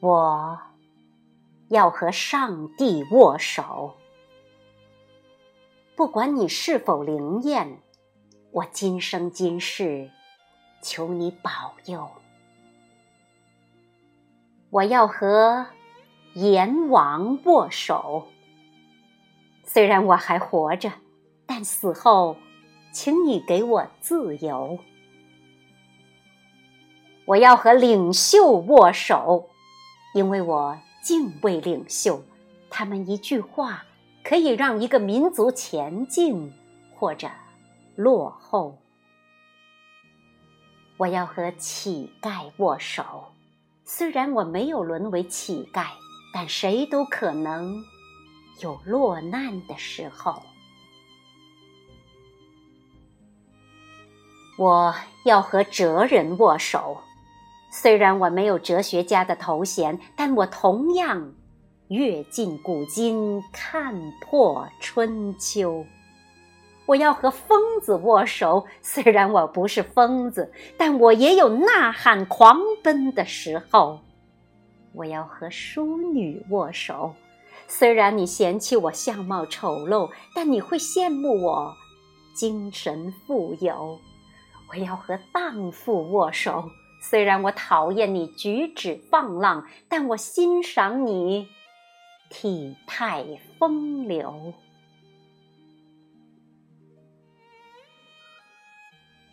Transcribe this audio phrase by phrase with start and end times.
[0.00, 0.58] 我
[1.68, 3.96] 要和上帝握手，
[5.94, 7.82] 不管你是否灵验，
[8.50, 10.10] 我今生今世
[10.80, 12.08] 求你保佑。
[14.70, 15.66] 我要和
[16.32, 18.28] 阎王握手，
[19.64, 20.90] 虽然我还活着，
[21.44, 22.38] 但死后，
[22.90, 24.78] 请你给我自由。
[27.26, 29.49] 我要和领袖握手。
[30.12, 32.22] 因为我敬畏领袖，
[32.68, 33.84] 他们一句话
[34.24, 36.52] 可以让一个民族前进
[36.94, 37.30] 或者
[37.94, 38.78] 落后。
[40.96, 43.32] 我要和乞丐握手，
[43.84, 45.86] 虽然我没有沦为乞丐，
[46.34, 47.82] 但谁都可能
[48.60, 50.42] 有落难的时候。
[54.58, 57.00] 我要和哲人握手。
[57.70, 61.32] 虽然我没有哲学家的头衔，但我同样
[61.88, 65.86] 阅尽古今，看破春秋。
[66.86, 74.00] 我要和疯子握手，虽然我不是疯子，但我也有呐喊狂奔的时候。
[74.92, 77.14] 我要和淑女握手，
[77.68, 81.72] 虽然你嫌弃我相貌丑陋，但你会羡慕我
[82.34, 84.00] 精神富有。
[84.72, 86.64] 我要和荡妇握手。
[87.00, 91.48] 虽然我讨厌你举止放浪，但我欣赏你
[92.28, 93.24] 体态
[93.58, 94.52] 风流。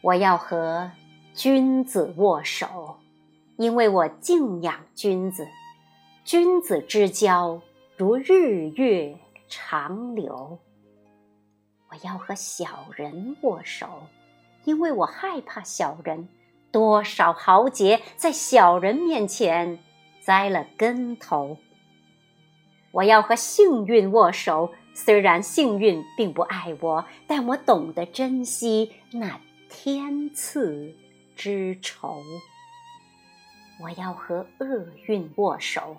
[0.00, 0.92] 我要和
[1.34, 2.98] 君子握手，
[3.56, 5.46] 因为我敬仰君子。
[6.24, 7.60] 君子之交
[7.96, 10.58] 如日月长流。
[11.88, 14.04] 我要和小人握手，
[14.64, 16.28] 因为我害怕小人。
[16.76, 19.78] 多少豪杰在小人面前
[20.20, 21.56] 栽了跟头。
[22.92, 30.94] 我要和幸运握手，虽然幸运并不爱我，但我懂得珍惜那天赐
[31.34, 32.20] 之仇。
[33.82, 35.96] 我要和厄运握手，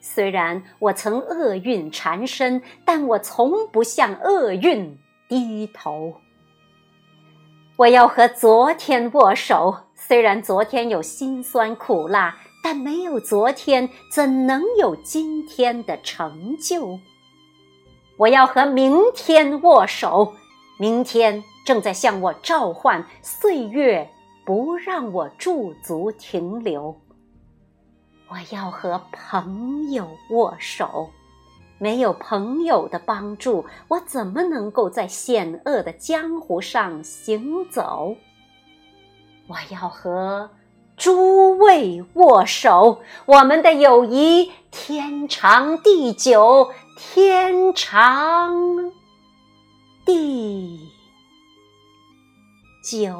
[0.00, 4.96] 虽然我曾厄运缠身，但我从不向厄运
[5.28, 6.20] 低头。
[7.74, 9.86] 我要和昨天握手。
[10.12, 16.98] 虽然昨天有辛酸苦辣，但没有昨天，怎能有今天的成就？
[18.18, 20.34] 我要和明天握手，
[20.78, 24.06] 明天正在向我召唤，岁月
[24.44, 26.94] 不让我驻足停留。
[28.28, 31.08] 我要和朋友握手，
[31.78, 38.14] 没有朋友的帮助，我怎么能够在险恶的江湖上行走？
[39.48, 40.50] 我要和
[40.96, 48.92] 诸位握手，我们的友谊天长地久，天长
[50.06, 50.78] 地
[52.84, 53.12] 久。